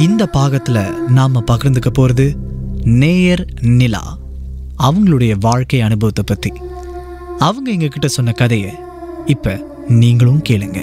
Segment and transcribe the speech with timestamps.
[0.00, 2.36] இந்த பாகத்தில் நாம பகிர்ந்துக்க போகிறது
[2.84, 4.18] நேயர் நிலா
[4.78, 6.52] அவங்களுடைய வாழ்க்கை அனுபவத்தை பற்றி
[7.38, 8.70] அவங்க எங்ககிட்ட சொன்ன கதையை
[9.26, 10.80] இப்போ நீங்களும் கேளுங்க.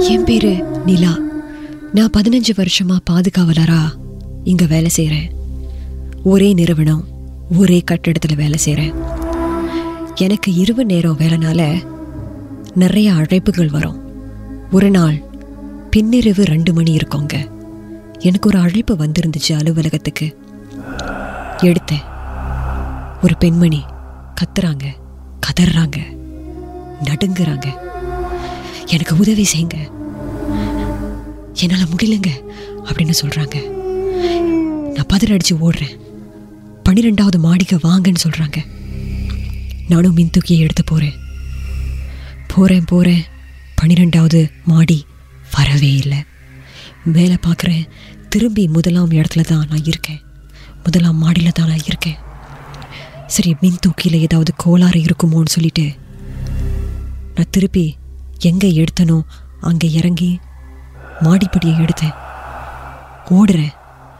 [0.00, 1.18] என் பேரு நிலா.
[1.94, 3.82] நான் பதினஞ்சு வருஷமா பாதுகாவலரா
[4.44, 5.30] இங்க வேலை செய்கிறேன்
[6.24, 7.04] ஒரே நிறுவனம்
[7.58, 8.94] ஒரே கட்டிடத்தில் வேலை செய்கிறேன்
[10.14, 11.88] எனக்கு இரவு நேரம் வேலைனால
[12.74, 13.99] நிறைய அழைப்புகள் வரும்.
[14.70, 15.22] ஒரு நாள்
[15.96, 17.50] பின்னிரவு ரெண்டு மணி இருக்கோங்க.
[18.18, 20.38] எனக்கு ஒரு அழைப்பு வந்திருந்துச்சு அலுவலகத்துக்கு.
[21.58, 22.04] எடுத்தேன்.
[23.22, 23.82] ஒரு பெண்மணி
[24.34, 24.82] கத்துறாங்க
[25.46, 25.96] கதறாங்க
[27.04, 27.66] நடுங்குறாங்க.
[28.86, 29.74] எனக்கு உதவி செய்யுங்க.
[31.52, 32.30] என்னால் முடியலங்க
[32.84, 33.68] அப்படின்னு சொல்கிறாங்க
[34.94, 36.00] நான் பதறடிச்சு ஓடுறேன்.
[36.82, 38.56] பன்னிரெண்டாவது மாடிக்கு வாங்கன்னு சொல்கிறாங்க
[39.88, 41.14] நானும் மின் தூக்கியை எடுத்து போகிறேன்
[42.46, 43.22] போகிறேன் போகிறேன்
[43.80, 44.96] பன்னிரெண்டாவது மாடி
[45.54, 46.18] வரவே இல்லை.
[47.16, 47.84] வேலை பார்க்குறேன்.
[48.32, 50.20] திரும்பி முதலாம் இடத்துல தான் நான் இருக்கேன்.
[50.84, 52.18] முதலாம் மாடியில் தான் நான் இருக்கேன்.
[53.34, 55.86] சரி மின் தூக்கியில் ஏதாவது கோளாறு இருக்குமோன்னு சொல்லிட்டு
[57.34, 57.84] நான் திருப்பி
[58.50, 59.18] எங்கே எடுத்தனோ
[59.70, 60.30] அங்கே இறங்கி
[61.24, 62.16] மாடிப்படியை எடுத்தேன்.
[63.38, 63.74] ஓடுறேன்.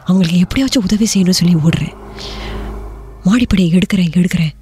[0.09, 1.97] அவங்களுக்கு எப்படியாச்சும் உதவி செய்யணும்னு சொல்லி ஓடுறேன்.
[3.29, 4.55] மாடிப்படியை எடுக்கிறேன் எடுக்கிறேன்.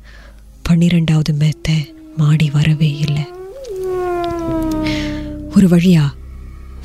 [0.68, 1.68] பன்னிரெண்டாவது மெத்த
[2.16, 3.26] மாடி வரவே இல்லை.
[5.58, 6.02] ஒரு வழியா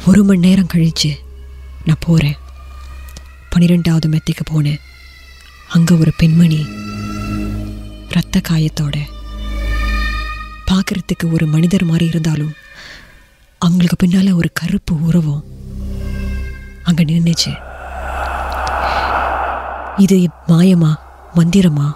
[0.06, 1.10] ஒரு மணி நேரம் கழிச்சு
[1.86, 2.38] நான் போகிறேன்
[3.50, 4.80] பன்னிரெண்டாவது மெத்தைக்கு போனேன்.
[5.68, 6.60] அங்கே ஒரு பெண்மணி
[8.10, 8.96] இரத்த காயத்தோட
[10.70, 12.54] பார்க்கறதுக்கு ஒரு மனிதர் மாதிரி இருந்தாலும்
[13.58, 15.44] அவங்களுக்கு பின்னால் ஒரு கருப்பு உறவும்
[16.84, 17.54] அங்கே நின்றுச்சு
[19.98, 20.18] இது
[20.48, 20.92] மாயமா
[21.36, 21.90] மந்திரமா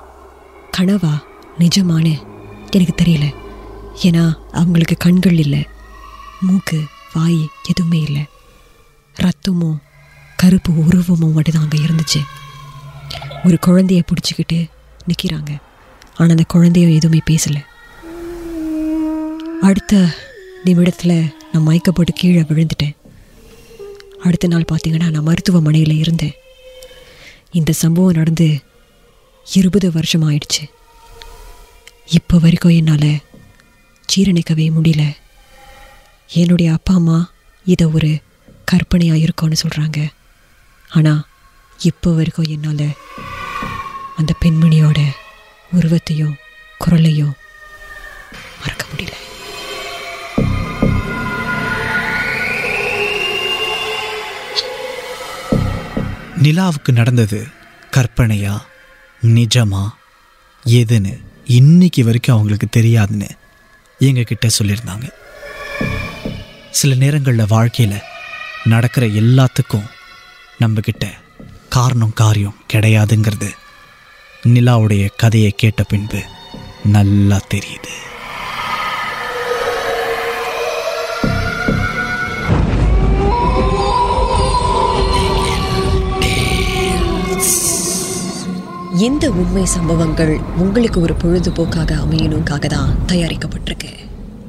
[0.78, 1.16] கனவா
[1.60, 2.14] நிஜமானு
[2.72, 3.26] எனக்கு தெரியல.
[4.02, 5.64] ஏன்னா அவங்களுக்கு கண்கள் இல்லை.
[6.46, 6.80] மூக்கு
[7.14, 8.24] வாய் எதுவுமே இல்லை.
[9.16, 9.78] ரத்தமும்
[10.36, 12.22] கருப்பு உருவமும் மட்டும்தான் அங்கே இருந்துச்சு.
[13.46, 14.60] ஒரு குழந்தைய பிடிச்சிக்கிட்டு
[15.10, 15.52] நிற்கிறாங்க
[16.16, 17.62] ஆனால் அந்த குழந்தையும் எதுவுமே பேசலை.
[19.62, 20.14] அடுத்த
[20.64, 22.96] நிமிடத்தில் நான் மயக்கப்பட்டு கீழே விழுந்துட்டேன்.
[24.24, 26.36] அடுத்த நாள் பார்த்தீங்கன்னா நான் மருத்துவமனையில் இருந்தேன்.
[27.52, 28.48] இந்த சம்பவம் நடந்து
[29.48, 30.64] இருபது வருஷம் ஆயிடுச்சு
[32.18, 33.12] இப்போ வரைக்கும் என்னால்
[34.10, 35.04] ஜீரணிக்கவே முடியல.
[36.30, 37.18] என்னுடைய அப்பா அம்மா
[37.66, 38.10] இதை ஒரு
[38.66, 40.00] கற்பனையாக இருக்கும்னு சொல்கிறாங்க
[40.90, 41.26] ஆனால்
[41.80, 42.88] இப்போ வரைக்கும் என்னால்
[44.16, 45.00] அந்த பெண்மணியோட
[45.72, 46.36] உருவத்தையும்
[46.78, 47.36] குரலையும்
[48.62, 49.14] மறக்க முடியல.
[56.42, 57.40] நிலாவுக்கு நடந்தது
[57.92, 58.56] கற்பனையா
[59.24, 59.84] நிஜமா
[60.66, 61.14] எதுன்னு
[61.46, 63.30] இன்னைக்கு வரைக்கும் அவங்களுக்கு தெரியாதுன்னு
[64.02, 65.08] எங்ககிட்ட சொல்லியிருந்தாங்க.
[66.78, 68.06] சில நேரங்களில் வாழ்க்கையில்
[68.72, 69.88] நடக்கிற எல்லாத்துக்கும்
[70.62, 71.06] நம்மக்கிட்ட
[71.76, 73.50] காரணம் காரியம் கிடையாதுங்கிறது
[74.54, 76.22] நிலாவுடைய கதையை கேட்ட பின்பு
[76.96, 77.94] நல்லா தெரியுது.
[89.08, 90.34] இந்த உண்மை சம்பவங்கள்
[90.64, 93.92] உங்களுக்கு ஒரு பொழுதுபோக்காக அமையணுக்காக தான் தயாரிக்கப்பட்டிருக்கு.